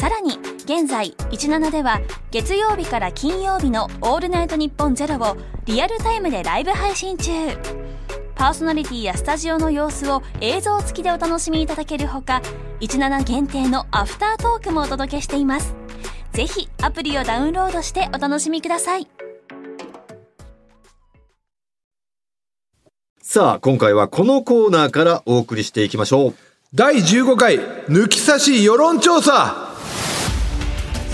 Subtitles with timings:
[0.00, 7.30] さらに現在17では月曜日から金曜日の「オールナイトニッポンゼロをリアルタイムでライブ配信中。
[8.34, 12.40] パーソナリティやスタジオの様子を映像付きでお楽しみいただけるほか
[12.80, 15.74] 17限定のアフタートークもお届けしています。
[16.32, 19.06] ぜひアプリをダウンロードしてお楽しみください。
[23.20, 26.34] さあ今回はこのコーナーからお送りしていきましょう。
[26.74, 29.69] 第15回抜き差し世論調査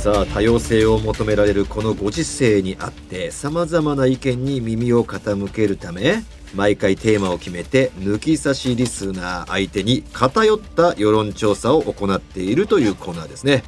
[0.03, 6.23] さあ多様性を求められるこのご時世にあってさまざまな意見に耳を傾けるため
[6.55, 13.65] 毎回テーマを決めて抜き差しリスナー相手に偏った世論調査を行っているというコーナーですね。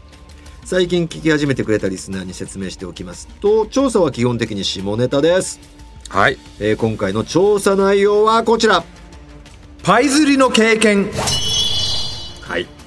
[0.64, 5.58] 最近聞き始めてくれたリスナーに説明しておきますと調査は基本的に下ネタです、
[6.08, 6.38] はい。
[6.60, 8.84] えー今回の調査内容はこちら。
[9.82, 11.10] パイ釣りの経験。
[12.42, 12.77] はい。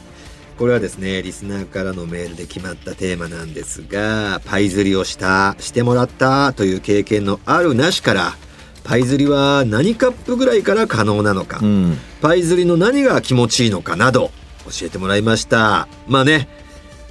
[0.57, 8.35] これはですね、リスナーからのメールで決まったテーマなんですが、パイ釣りをした、してもらったという経験のあるなしから、
[8.83, 14.29] パイ釣りは何カップぐらいから可能なのか、んパイ釣りの何が気持ちいいのかなど、
[14.65, 15.87] 教えてもらいました。
[16.07, 16.47] まあね、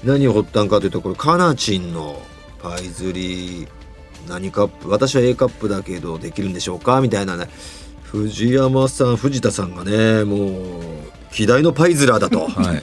[0.04, 2.22] 何を発端かというと、これ、カナチンの
[2.62, 3.66] パイ釣り、
[4.28, 7.00] 何カップ私は A カップだけどできるんでしょうか？
[7.00, 7.48] みたいなね。
[8.04, 12.46] 藤山さん、藤田さんがね、もう、希代のパイズラーだと。
[12.46, 12.82] はい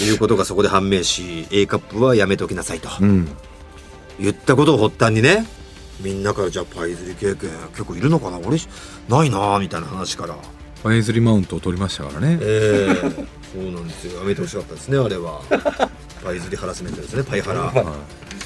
[0.00, 2.88] いうことがそこで判明し A カップはやめときなさいと。
[3.00, 3.28] うん。
[4.18, 5.46] 言ったことを発端にね
[6.00, 8.38] みんなからじゃあパイ釣り経験結構いるのかな？
[8.38, 8.58] 俺
[9.08, 10.36] ないなみたいな話から。
[10.82, 12.38] パイ釣りマウントを取りましたからね。
[12.40, 12.94] ええ。
[13.54, 14.18] そうなんですよ。
[14.20, 15.40] やめてほしかったですねあれは。
[16.24, 17.70] パイ釣りハラスメントですねパイハラ。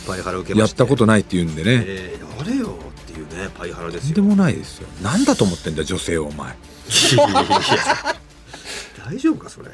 [0.07, 0.79] パイハラ受けやっまして。
[0.79, 1.85] たことないって言うんでね。
[1.87, 4.17] ええやれよっていうねパイハラですよ。
[4.17, 4.89] とんでもないですよ。
[5.03, 6.55] なんだと思ってんだ女性をお前。
[9.09, 9.69] 大丈夫かそれ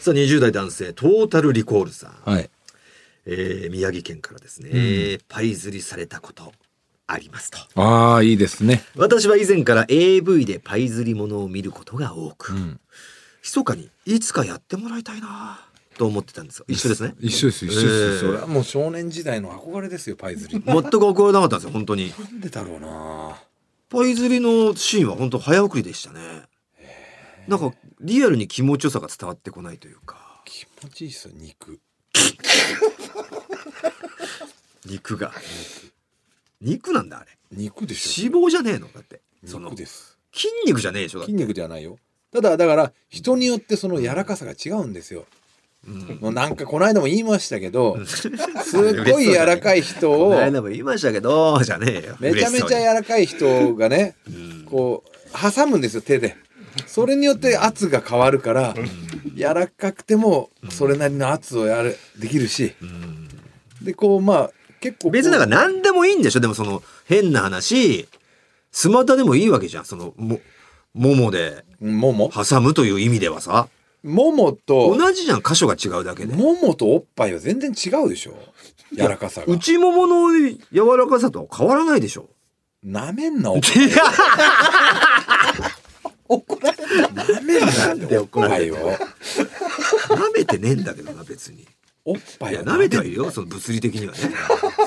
[0.00, 2.30] さあ20代男性トータルリコールさん。
[2.30, 2.50] はい。
[3.26, 6.52] えー宮城県からですね、パイ釣りされたこと
[7.06, 7.58] ありますと。
[7.80, 8.84] ああいいですね。
[8.96, 12.80] 私は以前から AV でパイ釣りものを見ることが多く、うん。
[13.42, 15.60] 密かにいつかやってもらいたいな
[15.96, 16.64] と思ってたんですよ。
[16.68, 17.14] 一緒ですね。
[17.18, 22.12] 一緒です一緒です、ええそれはもう少年時代の憧れですよパイ釣り 全く怒らなかったんですよ本当に。
[22.18, 23.36] なんでだろうな。
[23.90, 26.20] パイ釣りのシーンは本当早送りでしたね
[27.48, 30.42] なんかリアルに気持ちよさが伝わってこないというか。
[30.44, 31.80] 気持ちいいっすよ肉。
[34.86, 35.32] 肉が。
[36.60, 37.30] 肉なんだあれ。
[37.50, 38.24] 肉でしょ。
[38.30, 38.88] 脂肪じゃねえの？
[38.92, 39.20] だって。
[39.44, 40.18] その肉です。
[40.32, 41.22] 筋肉じゃねえでしょ？
[41.22, 41.98] 筋肉ではないよ。
[42.30, 45.24] ただだから人によってその柔らかさが違うんですよ、
[46.20, 48.32] もうなんかこの間も言いましたけどすっ
[49.10, 52.16] ごい柔らかい人こをの間も言いましたけどじゃねえよ。
[52.20, 54.14] めちゃめちゃ柔らかい人がね
[54.66, 56.36] こう挟むんですよ手で
[56.86, 58.74] それによって圧が変わるから
[59.34, 62.74] 柔らかくてもそれなりの圧をやるできるし。
[63.82, 64.50] でこうまあ
[64.80, 66.40] 結構別になんか何でもいいんでしょ？
[66.40, 68.08] でもその変な話。
[68.70, 69.84] スマタでもいいわけじゃん。
[69.84, 70.40] そのも
[70.94, 71.64] ももで。
[71.80, 72.30] もも？
[72.30, 73.68] 挟むという意味ではさ。
[74.04, 75.42] ももと同じじゃん。
[75.42, 76.34] 箇所が違うだけで。
[76.34, 78.34] ももとおっぱいは全然違うでしょ？
[78.96, 79.46] 柔らかさが。
[79.52, 80.30] 内ももの
[80.72, 82.28] 柔らかさとは変わらないでしょ。
[82.82, 83.72] なめんなおっぱい
[86.28, 88.76] 怒られるなめんなっておっぱいを。
[88.76, 91.66] 舐めてねえんだけどな別に。
[92.04, 94.18] おっぱいはいや舐めてはいるよその物理的にはね。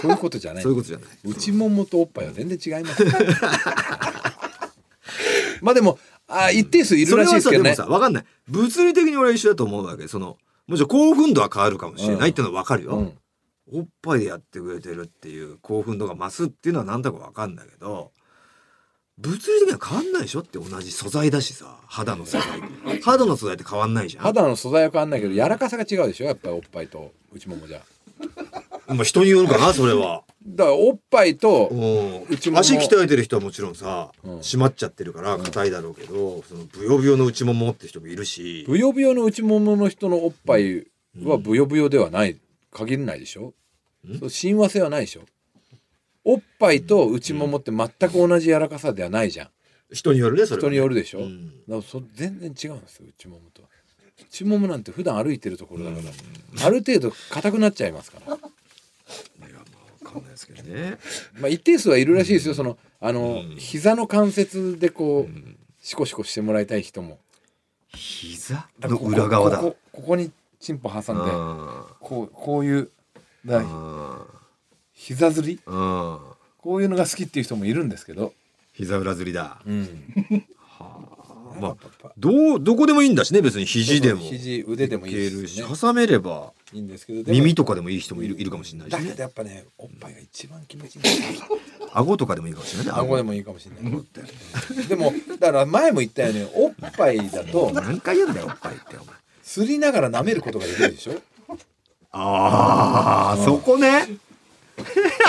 [0.02, 0.63] そういうことじゃない。
[0.63, 1.07] そういうことじゃない。
[1.25, 3.03] 内ももとおっぱいは全然違います。
[5.62, 7.75] まあでもあ一定数いるらしいですけどね。
[7.75, 8.25] それはさでもさ分かんない。
[8.47, 10.38] 物理的に俺は一緒だと思うわけその
[10.68, 12.29] もちろん興奮度は変わるかもしれない。
[12.31, 13.13] っていうのは分かるよ、うん。
[13.73, 18.11] おっぱいでやってくれてるっていう興奮度が増すっていうのは何だか分かんないけど
[19.22, 22.44] 物理的には変わんないでしょって同じ素材だしさ肌の素材
[23.03, 24.23] 肌の素材って変わんないじゃん。
[24.23, 27.82] 肌の素材は変わんないけど柔らかさが違うでしょやっぱりおっぱいと内ももじゃ。
[28.88, 30.23] まあ人によるかなそれは。
[30.46, 32.34] だからおっぱいとうん。
[32.34, 34.40] 内もも足鍛えてる人はもちろんさ、うん。
[34.40, 38.66] 締まっちゃってるから硬いだろうけど、そのブヨブヨの内ももって人もいるし。
[38.67, 40.88] ブヨブヨの内ももの人のおっぱい
[41.24, 42.38] はブヨブヨではない。
[42.72, 43.53] 限らないでしょ。
[44.20, 45.22] そう親和性はないでしょ
[46.23, 49.50] おっぱいと内ももって全く同じ柔らかさではないじゃん。
[49.91, 51.47] 人によるねそれは人によるでしょ、うん。
[51.47, 53.06] だからそ全然違うんですよ。
[53.08, 53.68] 内ももとは
[54.20, 58.38] 内ももなんて普段歩いてるところだから、ある程度硬くなっちゃいますから。
[58.38, 60.97] かんないですけどね。
[61.40, 62.53] まあ一定数はいるらしいですよ。
[62.53, 63.56] そのあの、うん。
[63.58, 65.58] 膝の関節でこう、うん。
[65.82, 67.20] シコシコしてもらいたい人も。
[67.88, 68.67] 膝？
[68.82, 69.58] の裏側だ。
[69.58, 72.91] ここここにチンポ挟んであこうこういう
[73.44, 74.26] だあ
[75.02, 75.59] 膝ずり？
[75.66, 76.20] あ
[76.59, 78.34] こういうのが好きっていう人もいるんですけど、
[78.74, 79.59] 膝裏ずりだ。
[79.66, 79.90] うん、
[81.59, 81.76] まあ
[82.20, 84.22] どうどこでもいいんだしね別に肘でも。
[84.22, 91.02] 肘腕でもいいけるし挟めればいいんですけど耳とかでもいい人もいるいるかもしれないしだけねどやっぱねおっぱいが一番気持ちいい
[91.94, 94.88] 顎とかでもいいかもしれないね顎でもいいかもしれない。
[94.88, 99.16] でもだから前も言ったようにおっぱいだと何回言うんだよおっぱいってお前。
[99.42, 101.14] すりながら舐めることができるでしょ？
[102.12, 104.06] ああそこね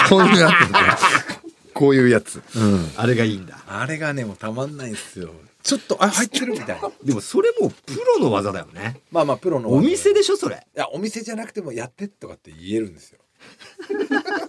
[0.08, 0.50] こういうや
[0.96, 3.62] つ こういうやつ、うん、あれがいいんだ。
[3.66, 5.30] あれがねもうたまんないんですよ。
[5.62, 6.82] ちょっとあ入ってるみたい。
[6.82, 9.00] な でもそれもプロの技だよね。
[9.10, 10.56] まあまあプロのお店でしょそれ。
[10.56, 13.18] いやお店じゃなくてもやってとかって言えるんですよ。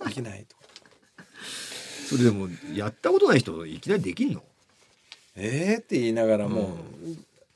[0.05, 0.63] できないとか。
[2.09, 4.43] それでもやったことない人いきなりできんの？
[5.35, 6.77] えーって言いながらも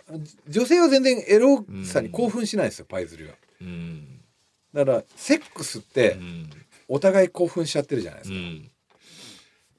[0.10, 3.36] う、女性は全然エロさに興奮しないですよ、パイズリは。
[3.62, 4.22] うん。
[4.74, 6.50] だからセックスってうん
[6.88, 8.64] お互い興奮しちゃってるじゃないですか、うん。
[8.64, 8.70] だ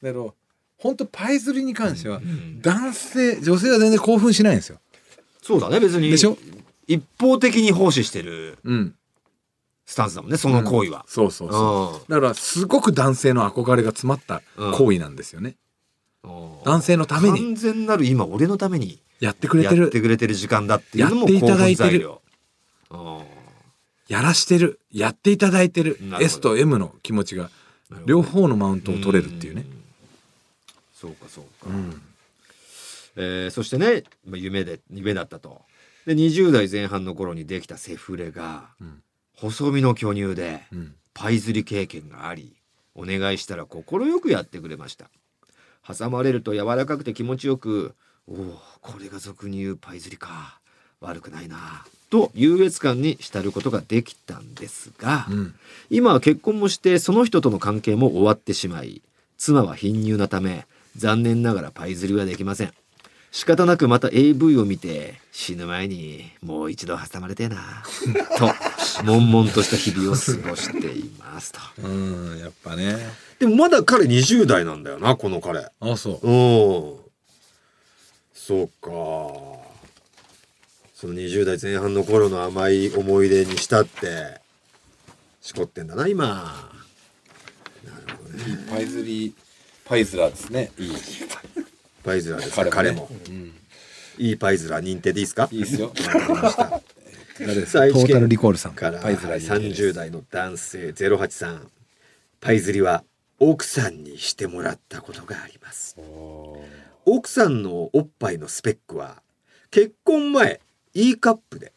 [0.02, 0.34] けど
[0.76, 2.60] 本当パイズリに関してはん。
[2.60, 4.78] 男性女性は全然興奮しないんですよ。
[5.42, 6.10] そうだね別に。
[6.10, 6.36] でしょ？
[6.86, 8.94] 一方的に奉仕してるうん。
[9.86, 12.12] スタンスだもんねその行為は、そうそうそう。
[12.12, 14.42] だからすごく男性の憧れが詰まった
[14.76, 15.56] 行為なんですよね、
[16.24, 16.30] うん。
[16.64, 17.38] 男性のために。
[17.38, 19.86] 完全なる今俺のためにやってくれやてる。
[19.88, 22.08] ってくれてる時間だっていうのもやっていただいてる。
[22.90, 23.37] 興奮材料
[24.08, 27.50] やらしてるやっていただいてる S と M の気持ちが
[27.90, 29.62] うん両方のマウントを取れるっていうね。
[29.62, 29.64] ん。
[30.92, 32.02] そうかそうか、うん
[33.16, 35.62] えーそしてねまあ夢で夢だったと。
[36.06, 39.02] で20代前半の頃にできたセフレが、うん。
[39.36, 40.94] 細身の巨乳でうん。
[41.14, 42.54] パイ釣り経験があり
[42.94, 43.82] お願いしたら快
[44.20, 45.10] くやってくれました。
[45.86, 47.94] 挟まれると柔らかくて気持ちよく
[48.28, 50.60] おおこれが俗に言うパイ釣りか
[51.00, 55.54] 悪くないなと優越感に浸ることができたんですが、うん。
[55.90, 59.02] 今は結婚もしてその人との関係も終わってしまい
[59.36, 60.66] 妻は貧乳なため
[60.96, 62.72] 残念ながらパイ釣りはできません。
[63.30, 67.84] 仕方なくまた AV を見て死ぬ前にもう一度挟まれてえな
[68.38, 68.46] と
[69.04, 71.60] 悶々とした日々を過ごしていますと。
[71.82, 72.96] うんやっぱね。
[73.38, 75.68] でもまだ彼20代なんだよなこの彼。
[75.80, 76.26] あそう。
[76.26, 76.32] う
[76.94, 76.96] ん。
[78.34, 79.57] そうか
[81.00, 84.40] その20代前半の頃の甘い思い出にしたって
[85.40, 86.72] しこってんだな今。
[88.48, 89.32] いいパイズリ
[89.84, 90.72] パイズラーですね。
[90.76, 90.90] いい
[92.02, 93.52] パイズラーですか彼も,、うん。
[94.18, 95.48] いいパイズラー認定でいいですか？
[95.52, 95.92] いいですよ。
[95.94, 96.82] わかりました
[97.38, 98.74] 誰トータルリコールさん。
[98.74, 99.72] からパイズラーに。
[99.72, 101.60] 30代の男性083
[102.40, 103.04] パイ釣りは
[103.38, 105.94] 奥さんにしてもらったことがあります。
[107.04, 109.22] 奥さんのおっぱいのスペックは
[109.70, 110.60] 結婚前
[110.94, 111.72] E カップで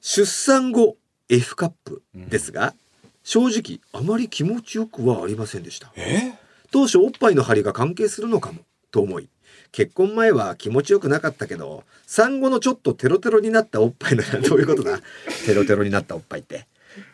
[0.00, 0.96] 出産後
[1.28, 2.74] F カップですが、
[3.22, 5.92] 正直あまり気持ちよくはありませんでした。
[5.96, 6.32] え？
[6.70, 8.60] 当初おっぱいの張りが関係するのかも
[8.90, 9.28] と思い
[9.70, 14.98] 結婚前は気持ちよくなかったけど産後のちょっとテロテロになったおっぱいなら どういうことだ？
[15.46, 16.66] テロテロになったおっぱいって。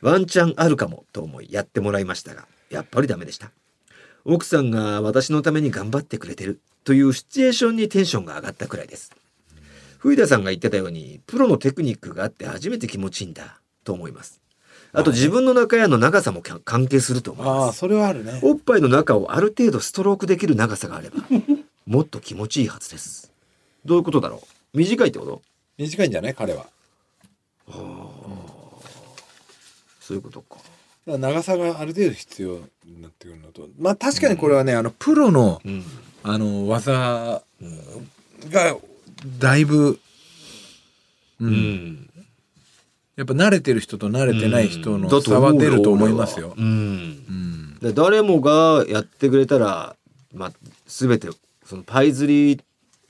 [0.03, 3.51] ワンチャンあるかもと思いやってもらいましたがやっぱりダメでした。
[4.27, 9.11] 奥さんが私のために頑張ってくれてるというシチュエーションにテンションが上がったくらいです
[10.01, 14.41] 冬田さんが言ってたようにプロのテクニックがあって初めて気持ちいいんだと思います。
[14.93, 17.67] あと自分の中屋の長さもか関係すると思います。
[17.67, 18.41] ああそれはあるね。
[18.43, 21.19] おっぱいの中をある程度ストロークできる長さがあれば
[21.87, 23.31] もっと気持ちいいはずです。
[23.85, 24.43] どういうことだろ
[24.75, 24.79] う？
[24.79, 25.43] 短いってこと？
[25.77, 26.35] 短いんじゃない？
[26.35, 26.67] 彼は。
[30.01, 30.57] そういうことか。
[30.57, 30.65] だか
[31.07, 33.69] ら長さがある程度必要になってくるのと。
[33.79, 35.85] まあ確かにこれはね、あのプロのうん。
[36.23, 37.43] あの技
[38.51, 38.77] が
[39.39, 39.99] だいぶ、
[41.41, 41.53] ううん。
[41.53, 42.11] ん
[43.17, 46.55] やっぱ慣れてる人と慣れてない人の差は出ると思いますよ。
[46.57, 46.65] うん。
[46.65, 47.79] うん。
[47.81, 49.95] で誰もがやってくれたら、
[50.35, 50.53] まあ、
[50.87, 51.29] 全て
[51.67, 52.63] そのパイ釣り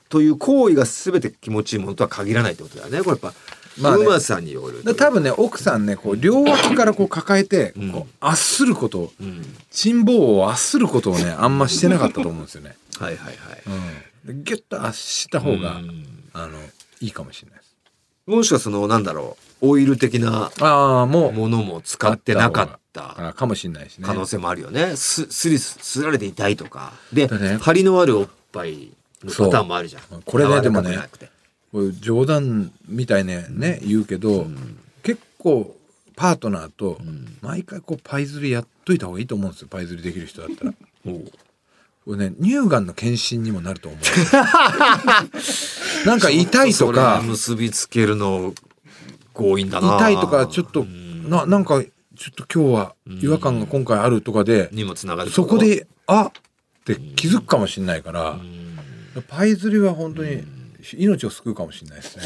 [0.09, 2.99] という行為が全て気持ちいいものとは限らないってことだよね。
[2.99, 3.33] これやっぱ、
[3.79, 4.03] まあね。
[4.03, 4.83] うまさによる。
[4.95, 7.91] 多分ね奥さんねこう両脇からこう抱えてうん。
[7.91, 9.41] こう圧することうん、
[9.71, 12.75] 珍棒を圧することをねあんましてなかったと思うんですよね。
[12.99, 13.35] はいはいはい。
[13.67, 16.59] うん、でギュッと圧した方が、うんあの
[17.01, 17.75] いいかもしれないです。
[18.27, 24.05] もしくはそのなんだろうオイル的なああもうものも使ってなかったあかもしれないしね。
[24.05, 24.95] 可能性もあるよね。
[24.95, 26.93] す、すりす、すられて痛いとか。
[27.11, 28.91] で、張りのあるおっぱい
[29.23, 30.21] のパターンもあるじゃん。
[30.21, 30.97] これねでもね
[31.71, 34.45] これ冗談みたいねね言うけど、
[35.03, 35.75] 結構
[36.15, 40.73] パートナーとん毎回こうパイ釣りやっといた方がいいと思うんですよパイ釣りできる人だったら
[42.05, 44.01] これね乳がんの検診にもなると思う。
[46.07, 48.53] なんか痛いとそかれ結びつけるの
[49.33, 49.97] 強引だな。
[49.97, 56.31] 痛いとかちょっとななんかちょっと今日は違和感が今回あるとかでにもつながるそこであっ
[56.85, 58.39] て気づくかもしれないから
[59.27, 60.43] パイ釣りは本当に
[60.97, 62.23] 命を救うかもしれないですね。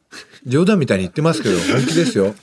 [0.46, 2.32] 冗談みたいに言ってますけど本気ですよ。
[2.32, 2.34] こ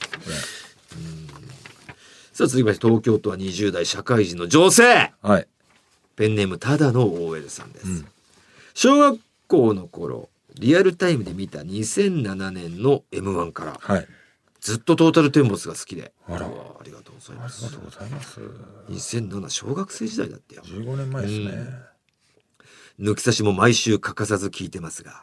[2.33, 4.83] さあ続きまして東京都は20代社会人の女性。
[4.83, 5.47] れはい
[6.15, 8.05] ペンネームただの OL さんです、
[8.74, 14.08] 小学校の頃リアルタイムで見た2007年の M1 からはい。
[14.62, 16.13] ずっとトータルテンボスが好きで。
[16.25, 16.38] あ
[16.86, 17.65] りがとうございます。
[17.65, 18.39] ありがとうございます。
[18.89, 20.62] 2007小学生時代だってよ。
[20.65, 21.67] 15年前ですね、
[22.98, 25.22] 抜き差しも毎週欠かさず聞いてますが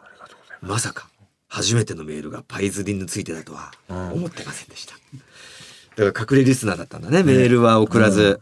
[0.60, 1.08] ままさか
[1.48, 4.12] 初めてのメールがパイズリについてだとはうん。
[4.12, 4.94] 思ってませんでした、
[5.96, 8.40] だから隠れリスナーだったんだねメールは送らず。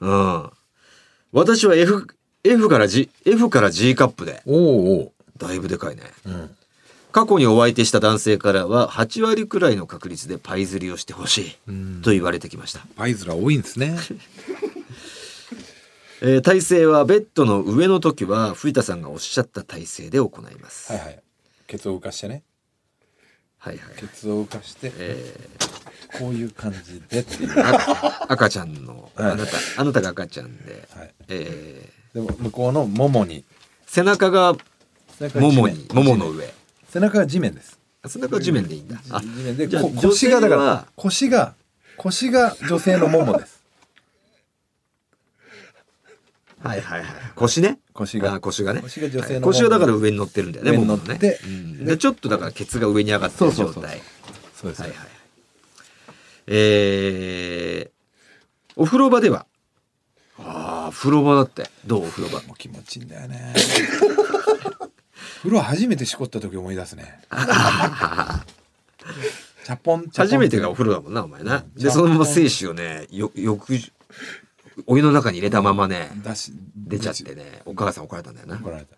[0.00, 0.50] うん、
[1.32, 2.06] 私は F,
[2.44, 4.42] F から G F から G カップで。
[4.42, 5.12] すおうおう。
[5.38, 6.02] だいぶでかいね。
[6.26, 6.50] うん。
[7.12, 12.02] 過去にお相手した男性からは8割くらいの確率でパイ釣りをしてほしいうん。
[12.02, 13.96] と言われてきました、パイズラ多いんですね。
[16.22, 21.22] えー体勢はベッドの上の時は藤田さんがおっしゃった体勢で行います、はいはい。
[21.66, 22.42] ケツを浮かしてね。
[23.58, 23.96] はいはい。
[23.96, 24.92] ケツを浮かして。
[24.96, 25.48] え
[26.18, 27.50] こういう感じでっていう。
[28.28, 29.30] 赤ちゃんのはい。
[29.32, 31.14] あなたあなたが赤ちゃんで、はい。
[31.28, 33.44] えーでも向こうのももに。
[33.86, 34.54] 背中が
[35.34, 36.52] ももにももの上。
[36.88, 37.78] 背中が地面です。
[38.06, 39.00] 背中は地面でいいんだ。
[39.10, 39.56] あ地面。
[39.56, 39.68] で
[40.00, 41.54] 腰がだから腰が
[41.96, 43.60] 腰が女性のももです。
[46.62, 47.10] はいはいはい。
[47.36, 47.78] 腰ね。
[47.92, 48.34] 腰が。
[48.34, 48.80] あ腰がね。
[48.80, 49.42] 腰が女性のはい。
[49.42, 51.18] 腰はだから上に乗ってるんだよねもものね。
[51.18, 54.00] でちょっとだからケツが上に上がってる状態。
[54.56, 54.98] そうです、はいはい
[56.52, 57.90] えー、
[58.74, 59.46] お風呂場では。
[60.36, 61.70] ああ風呂場だって。
[61.86, 62.42] どうお風呂場？
[62.42, 63.54] もう気持ちいいんだよね。
[65.42, 67.20] 風呂初めてしこった時思い出すね。
[69.64, 71.58] チャポンチャポン初めてがお風呂だもんなお前な。
[71.58, 73.78] うんでそのまま精子をねよよく
[74.86, 78.56] お湯の中に入れたままね出し出ちゃってねお母さん怒られたんだよな。
[78.56, 78.96] 怒られた。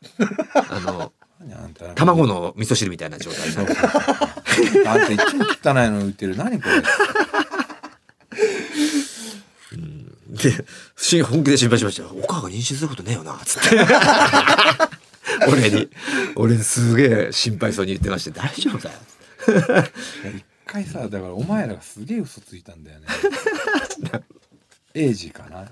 [0.74, 1.12] あの
[1.96, 3.48] 卵の味噌汁みたいな状態
[4.86, 6.36] あんたいつも汚いの売ってる。
[6.36, 6.82] 何これ
[10.42, 10.64] で
[10.96, 13.76] し本気で心配しました「お母が妊娠することねえよな」つって。
[15.48, 15.88] 俺に。
[16.34, 18.98] 俺にすげえ心配そうに言ってまして「大丈夫だよ」
[20.36, 23.06] 一回さだからお前らがすげえ嘘ついたんだよね。
[24.94, 25.66] エイジかな。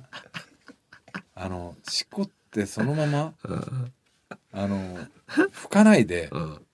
[1.34, 3.34] あのしこってそのまま
[4.52, 4.98] あの
[5.28, 6.66] 拭かないでうん。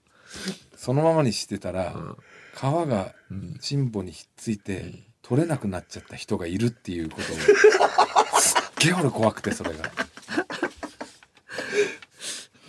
[0.76, 2.16] そのままにしてたらうん。
[2.54, 3.58] 皮がうん。
[3.60, 8.40] チンポにひっついて取れなくなっちゃった人がいるっていうことを。
[8.40, 9.90] すっげえ俺怖くてそれが。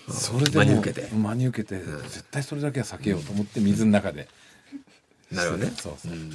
[0.10, 1.08] それで真に受けて。
[1.14, 2.02] 真に受けて、うん。
[2.04, 4.28] 絶対それだけは避けようと思って水の中で、
[5.32, 5.72] なるほどね。
[5.76, 6.16] そうそう、う。
[6.16, 6.32] ん。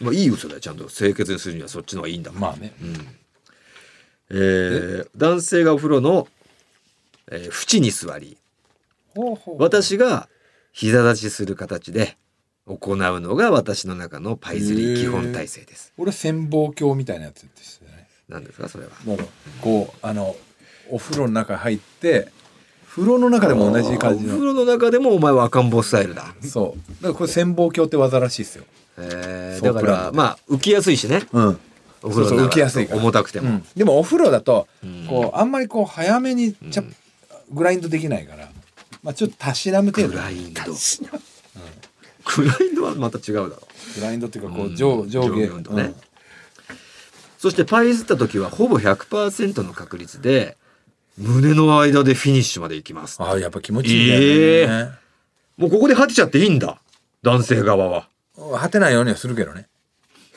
[0.00, 0.60] まあいい嘘だよ。
[0.60, 2.30] ちゃんと清潔にするにはそっちの方がいいんだ。
[2.32, 2.72] まあね。
[2.82, 2.94] うん。
[4.30, 6.28] えー男性がお風呂の、
[7.30, 8.36] えー縁に座り
[9.14, 9.62] ほうほう。
[9.62, 10.28] 私が
[10.72, 12.18] 膝立ちする形で
[12.68, 15.92] 行うのが私の中のパイ釣り基本体制です。
[15.96, 18.90] 俺潜望鏡みたいなやつでしたよね何ですかそれは？
[19.06, 19.28] だから
[19.62, 20.36] こうあの
[20.90, 22.28] お風呂の中入って
[22.88, 24.34] 風呂の中でも同じ感じの。
[24.34, 26.34] お風呂の中でもお前は赤ん坊スタイルだ。
[26.42, 26.92] そう。
[27.02, 28.64] だからこれ潜望鏡って技らしいですよ。
[28.98, 31.22] えー、だからまあ浮きやすいしね。
[31.32, 31.60] うん。
[32.02, 33.50] お風呂浮きやすい重たくても。
[33.50, 33.64] うん。
[33.76, 35.06] でもお風呂だとうん。
[35.08, 36.94] こうあんまりこう早めにちゃ、うん。
[37.54, 38.50] グラインドできないから、
[39.02, 40.14] まあ、ちょっとたしなむ程度。
[40.14, 40.60] グラインド。
[42.36, 44.00] グラインドはまた違うだろう。
[44.00, 44.76] グラインドっていうかこううん。
[44.76, 45.28] 上,、上下。
[45.28, 45.94] 上下運動ね。
[47.38, 50.56] そしてパイ釣った時はほぼ100%の確率で
[51.16, 53.22] 胸の間でフィニッシュまで行きます。
[53.22, 54.20] ああやっぱ気持ちいいんだよ
[54.86, 54.90] ね、
[55.56, 56.80] もうここで果てちゃっていいんだ。
[57.22, 58.08] 男性側は。
[58.60, 59.66] 果てないようにはするけどね。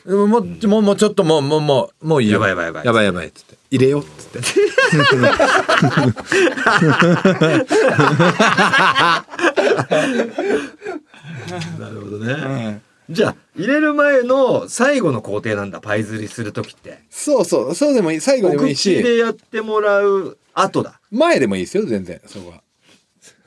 [0.05, 2.33] でももう,、もうもうちょっともうもうもうもういいよ。
[2.33, 2.85] やばいやばいやばい。
[2.85, 3.57] やばいやばいっつって。
[3.71, 4.39] 入れようっつって
[11.79, 12.81] なるほどね。
[13.09, 16.99] じゃあ入れる前の最後の工程なんだパイ釣りする時って。
[17.09, 20.99] そうそうそうでもいい最後でもいいお口しでやってもらう後だ。
[21.11, 22.63] 前でもいいですよ全然そこは、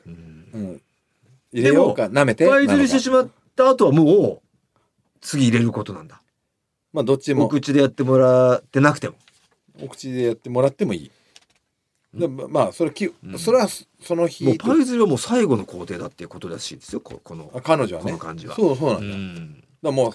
[0.07, 0.81] うん、
[1.53, 4.49] 入れようか舐めてパイ釣りしてしまった後はもう
[5.21, 6.21] 次入れることなんだ。
[6.93, 9.15] まあどっちおも口でやってもらってなくても。
[9.83, 11.11] お口でやってもらってもいい
[12.15, 13.39] でもまあそれき、うん。
[13.39, 14.45] それはその日。
[14.45, 17.01] もうパイ釣りはもう最後の工程だっていうことらしいですよ。
[17.01, 17.51] ここの。
[17.55, 18.07] あ彼女はね。
[18.07, 18.55] この感じは。
[18.55, 19.65] そうそうなんだ,、うん。
[19.83, 20.13] らもう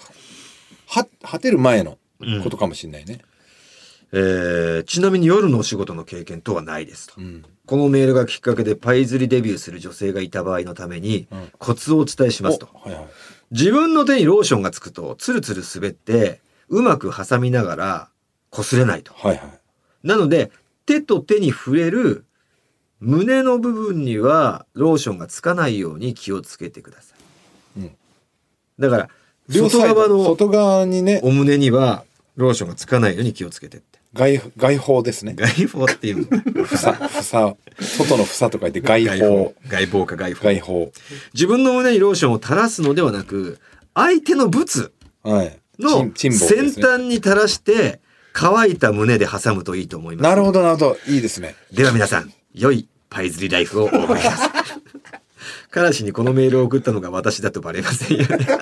[0.87, 2.43] は果てる前のうん。
[2.43, 3.19] ことかもしれないね、
[4.11, 7.13] えーちなみに夜のお仕事の経験等はないですと。
[7.17, 7.45] うん。
[7.65, 11.51] このメールがきっかけでパイ釣りデビューする女性がいた場合のためにうん。
[11.59, 12.69] コツをお伝えしますと。
[12.73, 13.07] おはいはい。
[13.51, 16.39] 自分の手にローションがつくとツルツル滑って
[16.69, 18.09] うまく挟みながら
[18.51, 19.13] 擦れないと。
[19.13, 19.59] はいはい。
[20.07, 20.51] なので
[20.89, 22.25] 手と手に触れる
[22.99, 27.13] 胸の部分にはローションがつかないように気をつけてくださ
[27.77, 27.79] い。
[27.81, 27.91] うん
[28.79, 29.09] だから
[29.49, 32.05] 外側の外側にねお胸には
[32.37, 33.99] ローションがつかないように気をつけてって。
[34.15, 36.25] 外外包ですね外包っていうの。
[36.65, 40.43] 房房外の房と書いて外包外包か外包。
[40.45, 40.91] 外包
[41.35, 43.59] 自分の胸にローションを垂らすのではなく
[43.93, 44.91] 相手のブツ
[45.21, 46.31] はいの先
[46.81, 47.99] 端に垂らして
[48.41, 50.23] 乾いた胸で挟むといいと思います。
[50.23, 54.49] なるほどなるほどいいですねでは皆さん、良いパイ釣りライフをお送りください。
[55.71, 58.27] 彼氏にこのメールを送ったのが私だとバレませんよね。
[58.27, 58.61] バレない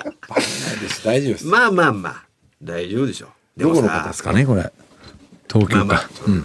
[0.80, 2.24] です大丈夫です、まあまあまあ、
[2.60, 3.60] 大丈夫でしょう。
[3.60, 4.72] でもどこの方さですかねこれ
[5.46, 6.44] 東京か、まあまあうん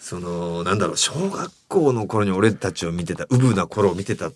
[0.00, 4.30] その、なんだろう、小学校の頃に俺たちを見てた、ウブな頃を見てた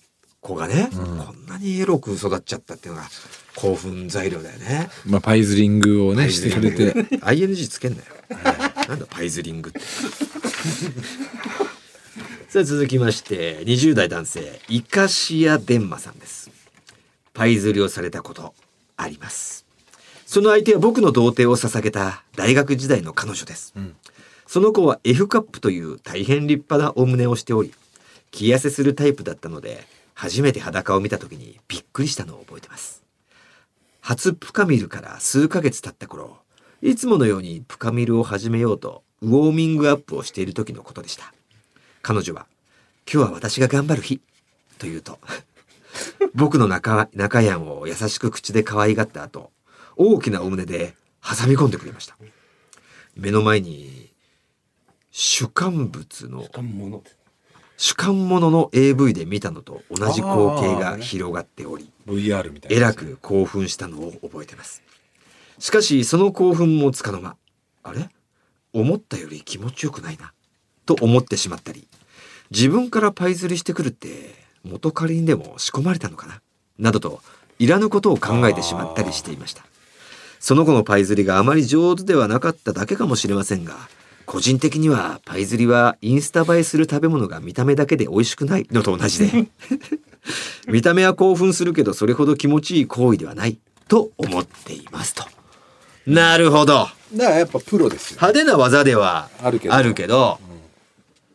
[0.46, 3.08] 子がね、こんなにエロく育っちゃったっていうのが
[3.56, 4.88] 興奮材料だよね。
[5.04, 8.04] まあパイズリングをねしてくれて ING つけんなよ。
[8.88, 9.80] なんだパイズリングって。
[12.48, 16.48] さあ続きまして20代男性イカシヤデンマさんです。
[17.34, 18.54] パイ釣りをされたこと
[18.96, 19.66] あります。
[20.26, 23.74] その相手は僕の童貞を捧げた大学時代の彼女です。
[23.78, 23.96] ん
[24.46, 27.74] その子は F カップという大変立派なお胸をしており、
[28.30, 29.84] 気痩せするタイプだったので、
[30.16, 33.02] 初めて裸を見た時にびっくりしたのを覚えてます。
[34.00, 36.38] 初プカミルから数ヶ月経った頃、
[36.80, 41.34] いつものようにプカミルを始めようとウォーミングアップをしている時のことでした。
[42.00, 42.46] 彼女は、
[43.12, 44.22] 今日は私が頑張る日、
[44.78, 45.18] と言うと、
[46.34, 49.52] 僕の中、中やんを優しく口で可愛がった後、
[49.96, 52.16] 大きなお胸で挟み込んでくれました。
[53.16, 54.14] 目の前に、
[55.10, 56.48] 主観物の、
[57.76, 64.82] 主観物の AV で見たのと同じ光景が広がっており、VR みたいなえらく興奮したのを覚えてます。
[65.58, 67.36] しかし、その興奮もつかの間、
[67.82, 68.08] あれ？
[68.72, 70.32] 思ったより気持ちよくないな、
[70.84, 71.86] と思ってしまったり、
[72.50, 74.34] 自分からパイ釣りしてくるって、
[74.64, 76.40] 元彼にでも仕込まれたのかな
[76.78, 77.20] などと、
[77.58, 79.64] いらぬことを考えてしまったりしていました。
[80.40, 83.76] その子のパイ釣りがあまり上手ではなかっただけかもしれませんが、
[84.26, 89.46] 個人的にはパイ釣りはインスタ映えする食べ物が見た目だけで美味しくないのと同じで、
[90.66, 93.58] 見た目は興奮するけどそれほど気持ちいい行為ではない
[93.88, 95.24] と思っていますと。
[96.06, 96.88] なるほど。
[97.14, 100.40] だからやっぱプロですよ派手な技ではあるけどあるけど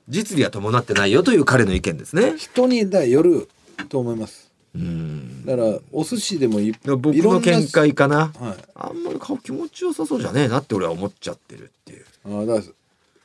[0.10, 2.36] 実利は伴ってないよという彼の意見ですね。
[2.38, 3.48] 人にだよる
[3.88, 5.46] と思いますうん。
[5.46, 8.32] だからお寿司でもい僕の見解かな。
[8.38, 12.06] はいあんまり顔気持ちよさそうじゃねえなって俺は思っちゃってるっていう。
[12.26, 12.74] あだから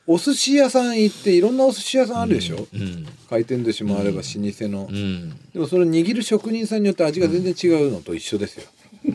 [0.09, 3.05] お寿司屋さん行っていろんなお寿司屋さんあるでしょ、うん。
[3.29, 4.29] 回転寿司もあれば老舗
[4.69, 5.37] の、うん。
[5.53, 8.63] でもそれ握る職人さんによって味が全然違うのと一緒ですよ、
[9.05, 9.13] 寿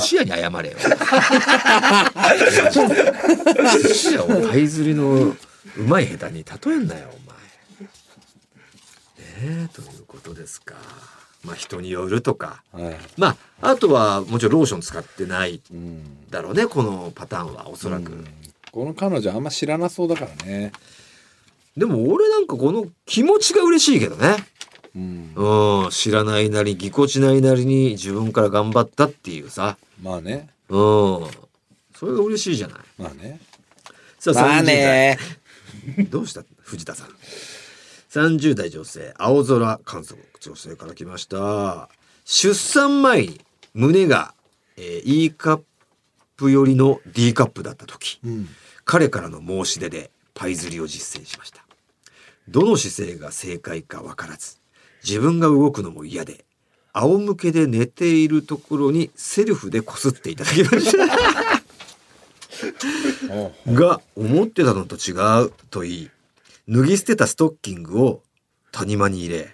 [0.00, 0.76] 司屋に謝れよ。
[3.80, 5.36] 寿司屋をパイ釣りのう
[5.86, 7.36] まい下手に例えんなよ、お前。
[9.54, 10.74] ねえ、ということですか。
[11.44, 12.64] まあ人によるとか。
[12.72, 18.24] はいまあ、あとはもちろんローション使ってないうんだろうね、このパターンはおそらく。
[18.74, 20.72] うんこの彼女あんま知らなそうだからね
[21.76, 24.36] でも俺なんかこの気持ちが嬉しいけどね。
[24.94, 25.32] うん
[25.84, 29.78] うん、知らないなり、ぎこちないなりに自分から頑張ったっていうさ。
[30.02, 30.78] まあねうん。
[31.94, 32.78] それが嬉しいじゃない。
[32.98, 33.40] まあね
[34.18, 35.18] さあ、まあ30代ね
[36.10, 36.44] どうした？
[36.60, 37.08] 藤田さん。
[38.10, 41.88] 30代女性、青空観測女性から来ました。
[42.26, 43.40] 出産前に
[43.72, 44.34] 胸が、
[44.76, 45.62] えー E カッ
[46.36, 48.48] プ寄りの D カップだった時、うん
[48.92, 51.64] 彼からの申し出でパイ釣りを実践しました。
[52.46, 54.58] どの姿勢が正解かわからず、
[55.02, 56.44] 自分が動くのも嫌で、
[56.92, 61.06] 仰向けで寝ているところにセルフでこすっていただきました。
[63.72, 66.10] が思ってたのと違うと言い
[66.68, 68.22] 脱ぎ捨てたストッキングを
[68.72, 69.52] 谷間に入れ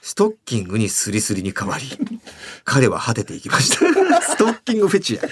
[0.00, 1.84] ストッキングにスリスリに変わり
[2.64, 3.76] 彼は果てていきました
[4.24, 5.22] ストッキングフェチや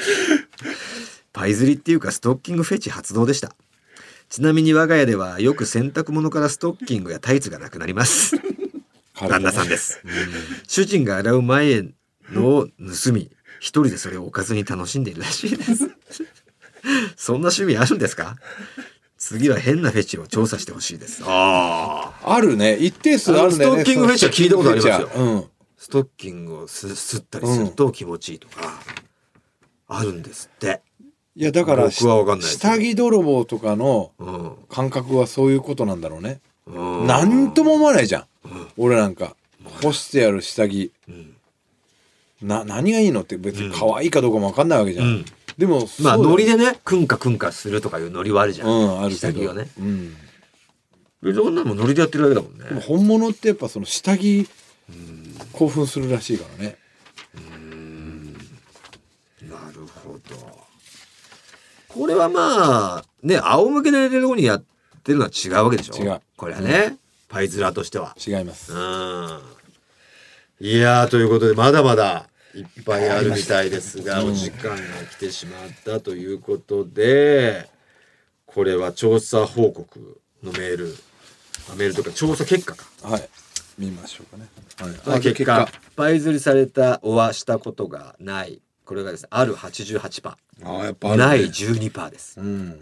[1.39, 3.55] パイ釣りっていうかストッキングフェチ発動でした。
[4.29, 8.35] ちなみに我が家ではよく洗濯物からストッキングやタイツがなくなります。
[9.15, 10.03] 旦那さんです。
[10.67, 11.85] 主人が洗う前
[12.33, 15.91] のを盗み一人でそれをおかずに楽しんでいるらしいです。
[17.17, 18.37] そんな趣味あるんですか？
[19.17, 21.23] 次は変なフェチを調査してほしいです。
[21.25, 22.77] あああるね。
[22.79, 23.55] 一定数あるね。
[23.55, 25.49] ストッキングフェチは聞いたことありますよ。
[25.77, 28.81] ストッキングフェチはストッキングをす吸ったりすると気持ちいいとか、
[29.87, 30.83] あるんですって
[31.39, 34.53] いやだから僕は分かんないです下着泥棒とかのうん。
[34.69, 36.41] 感覚はそういうことなんだろうね。
[36.67, 37.07] うん。
[37.07, 38.25] なんとも思わないじゃん。
[38.77, 39.37] 俺なんか
[39.81, 40.91] 干してある下着。
[41.09, 41.37] ん。
[42.43, 45.07] な何がいいのって別に可愛いかどうかも分かんないわけじゃん。
[45.07, 45.25] うん。
[45.57, 49.33] でもまあそうだよノリでねくんかくんかするとかいうノリはあるじゃん、うんあるけど。
[49.33, 49.69] 下着がね。
[49.79, 50.17] うん。
[51.23, 52.65] そんなのもノリでやってるだけだもんね。
[52.69, 54.49] でも本物ってやっぱその下着
[55.53, 56.79] 興奮するらしいからね。
[59.43, 60.58] なるほど
[61.99, 64.65] これはまあね仰向けで寝てる方にやっ
[65.03, 65.95] てるのは違うわけでしょ？
[65.97, 66.21] 違う。
[66.37, 66.97] これはね、
[67.29, 68.15] パイズラとしては。
[68.25, 68.73] 違います。
[68.73, 69.41] うん。
[70.61, 74.77] いやーということでまだまだいっぱいあるみたいですが、お時間が
[75.11, 77.69] 来てしまったということで
[78.47, 80.97] これは調査報告のメール。
[81.71, 82.87] あメールとか調査結果か。
[83.03, 83.29] はい。
[83.79, 84.49] 見ましょうかね。
[85.05, 85.21] はい。
[85.21, 85.69] 結果。
[85.97, 91.17] パイ釣りされたおはしたことがないこれがですねある88%ああやっぱね。
[91.19, 92.41] ない12%です。
[92.41, 92.81] うん。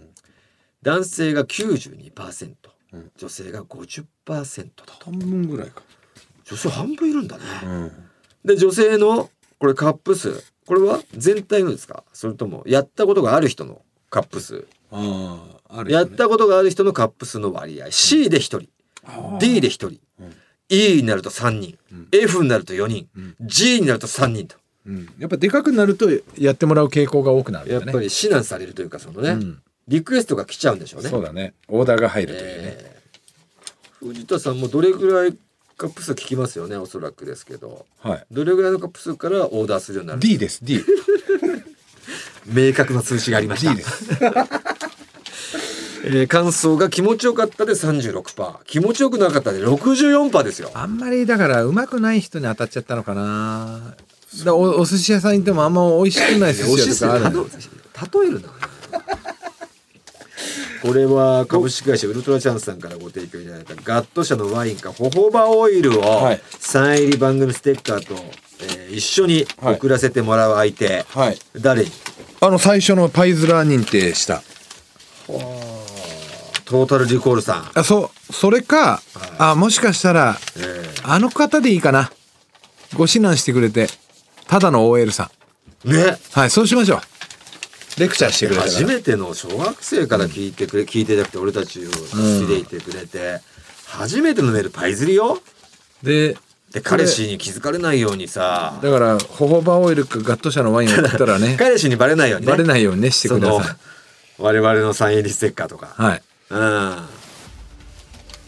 [0.81, 2.55] 男性が92%、
[2.93, 4.05] うん女性が50%
[4.73, 4.83] と。
[5.03, 5.81] 半分ぐらいか。
[6.45, 7.91] 女性半分いるんだね、うん。
[8.45, 10.41] で女性のこれカップ数。
[10.65, 12.05] これは全体のですか？
[12.13, 14.65] それともやったことがある人のカップ数。
[14.91, 17.91] ああある、やったことがある人のカップ数の割合。
[17.91, 18.59] C で1人。
[19.39, 19.87] D で1人、
[20.21, 20.33] うん。
[20.69, 22.07] E になると3人、うん。
[22.13, 23.35] F になると4人、うん。
[23.41, 24.55] G になると3人と
[24.87, 25.09] うん。
[25.19, 27.73] やっぱでかくなるとやってもらう傾向が多くなるね。
[27.73, 31.53] やっぱり指南されるというかそのね、うんリクエストが来ちゃうんでしょうねそうだね。
[31.69, 32.47] オーダーが入るというね。
[32.77, 32.97] えー
[34.05, 35.35] 藤田さんもどれぐらい
[35.77, 38.25] カップ数聞きますよねおそらくですけどはい。
[38.29, 40.59] どれぐらいのカップ数からオーダーするようになる D です。
[40.63, 40.83] D。
[42.45, 44.05] 明確な通知がありました D です。
[46.05, 53.95] えー感想が気持ちよかったで36%気持ちよくなかったで64%ですよあんまりだからうまくない人に当たっちゃったのかな。
[54.45, 57.43] だおお寿司屋さん行ってもあんま美味しくない寿司屋とかあるの。
[57.43, 57.49] 例
[58.27, 58.49] えるな。
[60.83, 66.41] これは株式会社ウルトラチャンスさんからご提供いただいたガット社のワインかホホバオイルをはい。
[66.59, 68.13] サイン入り番組ステッカーと、
[68.61, 71.37] えー一緒に送らせてもらう相手、はい。
[71.59, 71.91] 誰に？
[72.39, 74.41] あの最初のパイズラー認定した。
[75.27, 78.33] トータルリコールさん、あ、そう。
[78.33, 79.01] それか、
[79.37, 82.11] あ、もしかしたら、えーあの方でいいかな。
[82.95, 83.87] ご指南してくれて、
[84.47, 85.29] ただの OL さ
[85.85, 85.89] ん。
[85.89, 87.99] ねはい、そうしましょう。
[87.99, 88.61] レクチャーしてくれ。
[88.61, 93.41] 初めての小学生から聞いてくれ、聞いてなくて俺たちを好きでいてくれて、
[93.87, 95.39] 初めてのメールパイズリよ
[96.03, 96.37] で、
[96.71, 103.75] で彼氏に気づかれないようにさだから、ホホバオイルかガット社のワインを送ったらね、 彼氏にバレないようにねバレないようにね、してください。
[104.37, 106.21] 我々のサイン入りステッカーとか、はい。
[106.51, 106.97] うん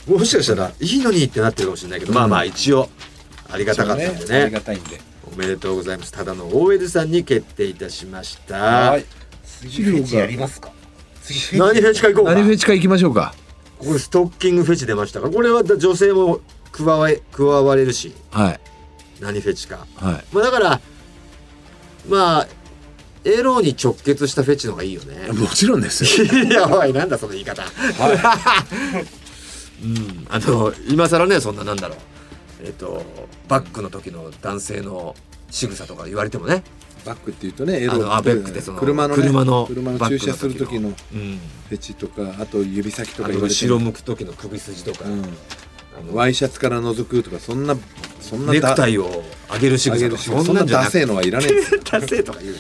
[0.07, 2.89] もしかしたらいいのにってなってるかもしれないけど、まあまあ一応
[3.51, 5.08] ありがたかったんでそうありねがたいんで。
[5.39, 6.11] おめでとうございます。
[6.11, 8.57] ただの OL さんに決定いたしました。
[8.57, 9.05] はい。
[9.45, 10.69] 次フェチやりますか？
[11.23, 11.59] 次フェチ。
[11.59, 12.33] 何フェチか行こうか。
[12.33, 13.33] 何フェチか行きましょうか？
[13.77, 15.33] これストッキングフェチ出ましたから。
[15.33, 16.41] これは女性も
[16.73, 18.13] 加わえ加われるし。
[18.31, 18.59] はい。
[19.21, 19.87] 何フェチか。
[19.95, 20.25] はい。
[20.35, 20.81] まあだから
[22.09, 22.47] まあ
[23.23, 25.31] エロに直結したフェチの方がいいよね。
[25.31, 26.25] もちろんですよ。
[26.43, 27.63] いやおいなんだその言い方、
[29.81, 30.27] うん。
[30.29, 31.97] あの今更ねそんななんだろう。
[32.61, 33.05] えっ、と
[33.47, 35.15] バックの時の男性の
[35.51, 36.63] 仕草とか言われてもね、
[37.05, 45.23] バックっていうとね、エロあベックってその車の、ね、車の車の駐車する時のうん、フェチとか、あと指先とあか言われての後ろ向く時の首筋とか、うん。
[45.99, 47.75] あのワイシャツから覗くとか、そんな、
[48.21, 51.81] そんなネクタイイを上げる仕草とかしそんなダセえのはいらないですよ。
[51.89, 52.55] ダセーとか言う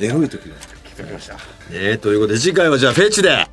[0.00, 0.56] エロい時だ。
[1.70, 3.48] ねということで次回はじゃあフェチで、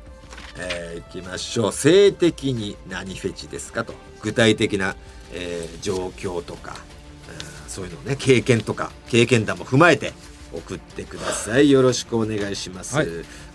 [0.58, 1.72] えー、いきましょう。
[1.72, 3.94] 性的に何フェチですかと。
[4.22, 4.96] 具体的な、
[5.32, 6.89] えー状況とか、うん
[7.70, 10.12] そういうのをね経験とか経験談も踏まえて
[10.52, 11.70] 送ってください。
[11.70, 13.06] よろしくお願いします、はい。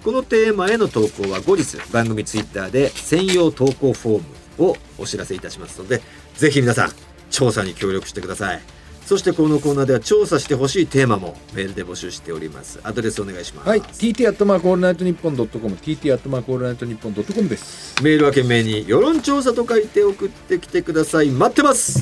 [0.04, 4.22] このテーマへの投稿は後日番組ツイッターで専用投稿フォー
[4.60, 6.02] ムをお知らせいたしますので
[6.36, 6.92] ぜひ皆さん
[7.30, 8.62] 調査に協力してください。
[9.06, 12.80] そしてこのコーナーでは調査してほしいテーマもメールで募集しております。
[12.82, 13.70] アドレスお願いします。
[13.70, 13.82] はい。
[13.82, 18.02] TT アットマークオールナイトニッポンドットコム、TT アットマークオールナイトニッポンドットコムです。
[18.02, 21.30] メールは件名に世論調査と書いて送ってきてください。
[21.30, 22.02] 待ってます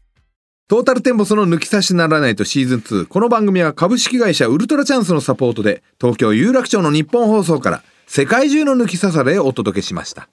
[0.71, 3.05] トータルテンボスの抜き差しならないとシーズン2。
[3.07, 10.29] この番組は株式会社ウルトラチャンスのサポートで、東京有楽町の日本放送から世界中の抜き差されをお届けしました。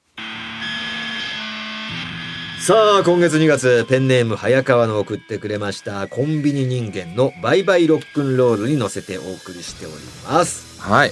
[2.60, 11.10] さあ今月2月ペンネーム早川の送ってくれましたコンビニ人間のバイバイロックンロールに乗せてお送りしておりますはい。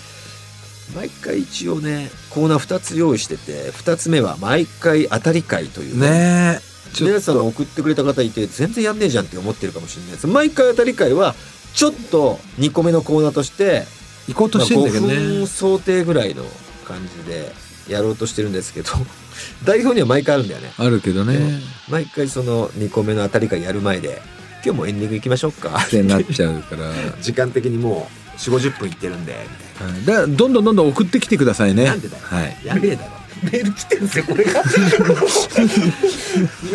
[0.95, 6.76] 毎回一応ねコーナー2つ用意してて2つ目は毎回当たり会というねえ。
[6.99, 11.35] 皆さん送ってくれた方いて全然やんねえじゃんって思ってるかもしれないです毎回当たり会は
[11.75, 13.85] ちょっと2個目のコーナーとして
[14.29, 15.47] 行こうとまあしてんだけど5分ね。
[15.47, 16.43] 想定ぐらいの
[16.87, 17.53] 感じで
[17.89, 18.91] やろうとしてるんですけど
[19.65, 21.61] 台本には毎回あるんだよねあるけどね。
[21.89, 24.23] 毎回その2個目の当たり会やる前で
[24.65, 26.91] 今日もエンディング行きましょうかってなっちゃうから。
[27.23, 31.85] 時間的にもう4 5 0分いってるんでみたいはいだからどんどんどんどん送ってきてくださいね。
[31.85, 32.57] なんでだよはい。
[32.65, 34.63] なやべえだろメール来てるんですよこれが。
[34.65, 34.77] 増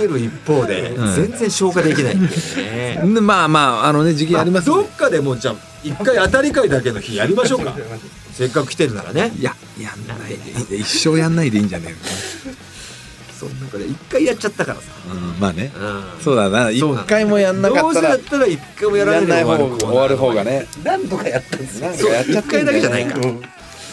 [0.04, 1.16] える一方でうん。
[1.16, 2.20] 全然消化できない。
[2.20, 7.76] ね、んまあまあ、あのね、時期ありますんでどっかでもうじゃあ一回当たり会だけの日やりましょうか。
[8.34, 9.32] せっかく来てるならね。
[9.38, 10.38] いや、やんない
[10.70, 10.78] で。
[10.78, 11.96] 一生やんないでいいんじゃね
[13.38, 15.72] その中で一回やっちゃったからさ、うん、まあね。
[15.76, 16.04] うん。
[16.24, 16.70] そうだな。
[16.70, 20.68] 一回もやんなかったらどうせだっ、たら一回もやらないで終わる終わる方がね。
[20.84, 21.90] 何度かやったんですよ。
[22.30, 23.20] 一回だけじゃないか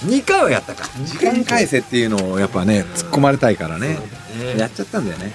[0.05, 0.85] 二回はやったか。
[1.05, 3.99] 時間返せっていうのをやっぱね、突っ込まれたいからね。
[4.39, 4.59] ね。
[4.59, 5.33] やっちゃったんだよね。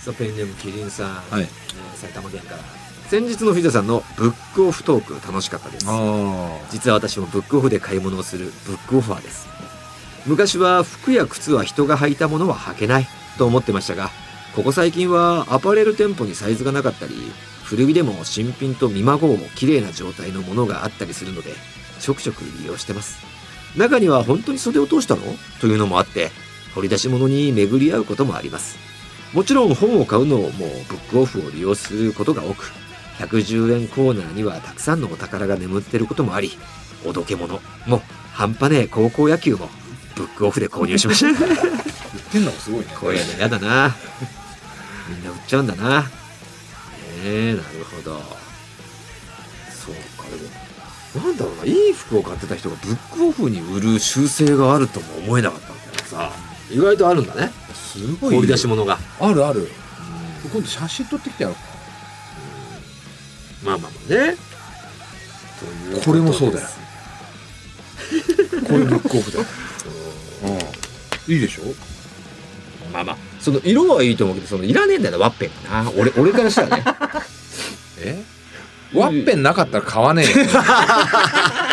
[0.00, 1.42] そうペンネームキリンさん、はい。
[1.42, 1.48] えー
[1.96, 2.58] 埼玉県から。
[3.08, 5.86] 先日の藤田さんのブックオフトーク楽しかったです。
[5.88, 9.46] あ実は私もブックオフで買い物をするブックオファーです。
[10.26, 13.06] 昔は服や靴は人が履いたものは履けない
[13.38, 14.10] と思ってましたが
[14.56, 17.14] ここ最近はアパレル店舗にサイズがなかったり
[17.62, 21.52] 古着でも新品と見まごう綺麗な状態のものがあったりするので
[22.00, 23.18] ちょくちょく利用してます
[23.76, 25.22] 中には本当に袖を通したの？
[25.60, 26.30] というのもあって
[26.74, 28.78] 掘り出し物に巡り合うこともあります。
[29.32, 30.56] もちろん本を買うのもブ
[30.96, 32.72] ックオフを利用することが多く
[33.18, 36.52] 110円コーナーにはたくさんのお宝が眠っていることもあり
[37.04, 38.00] おどけ物も
[38.32, 39.68] 半端ねえ高校野球も
[40.14, 41.26] ブックオフで購入しました。
[41.28, 41.48] 言っ
[42.32, 42.86] てんのがすごいね。
[42.98, 43.94] こういうのやだな。
[45.10, 46.00] みんな売っちゃうんだな。
[46.02, 46.06] ね
[47.24, 48.45] えなるほど
[51.16, 56.30] なんだろうないい服を買ってた人がブックオフに売る習性があるとも思えなかったんだけどさ
[56.70, 57.52] 意外とあるんだね。
[57.74, 58.34] すごい。
[58.36, 58.98] 掘り出し物が。
[59.20, 59.68] あるある。
[60.52, 61.62] 今度写真撮ってきてやろうか。
[63.64, 64.36] まあまあまあね。
[65.60, 66.68] というとこれもそうだよ。
[68.66, 69.44] これブックオフだよ。
[71.28, 71.32] うん。
[71.32, 71.62] いいでしょ？
[72.92, 73.16] まあまあ。
[73.40, 75.90] その色はいいと思うけどそのいらねえんだよなワッペンがな。
[75.96, 76.84] 俺俺からしたらね。
[78.02, 78.22] え？
[78.94, 80.46] ワッペンなかったら買わねえよ。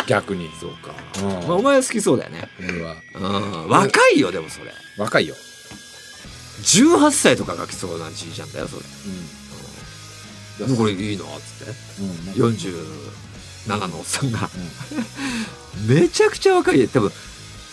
[0.06, 0.50] 逆に。
[0.60, 2.96] そうか、うんまあ、お前は好きそうだよね俺は。
[3.14, 5.34] うん若いよでもそれ若いよ。
[6.62, 8.82] 18歳とかが来そうなじいちゃんだよそれ
[10.66, 10.76] うん。
[10.76, 11.72] でこれいいなっつって
[12.38, 12.48] うん。
[12.50, 14.48] 47のおっさんが、
[15.88, 17.10] めちゃくちゃ若い多分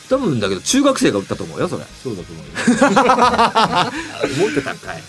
[0.09, 2.51] 多分だけど中学生が売ったと思うよそれそうだと思うよ。
[4.51, 5.01] 持ってたんかい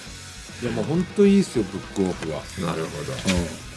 [0.62, 2.42] いやもう本当いいっすよブックオフは。
[2.60, 3.71] なるほどうん。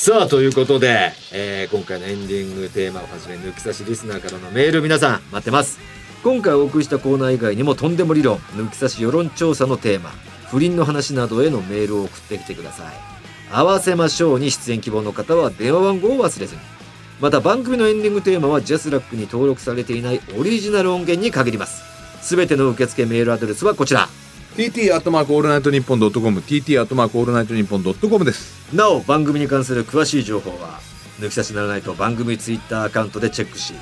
[0.00, 5.80] さあということで、えー今回のエンディングテーマをはじめ抜き差しリスナーからのメール皆さん待ってます。
[6.22, 10.10] 今回お送りしたコーナー以外にもとんでも理論抜き差し世論調査のテーマ
[10.50, 12.94] 不倫の話などへのメールを送ってきてください。
[13.50, 16.60] 合わせましょうに出演希望の方は電話番号を忘れずに。
[17.20, 21.82] また番組のエンディングテーマはジャスラックに登録されていないオリジナル音源に限ります。
[22.22, 24.08] すべての受付メールアドレスはこちら。
[24.58, 28.74] TT アットマークオールナイトニッポンドットコム TT アットマークオールナイトニッポンドットコムです。
[28.74, 30.80] なお番組に関する詳しい情報は
[31.20, 33.74] 抜き差しならないと番組ツイッターアカウントでチェックし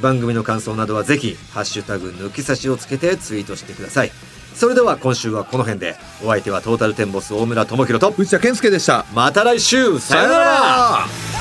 [0.00, 4.12] 番組の感想などはぜひ「ハッシュタグ抜き差し」をつけてツイートしてください
[4.54, 9.04] それでは今週はこの辺でお相手はトータルテンボス大村智広と藤田健介でした。
[9.14, 11.31] また来週さよなら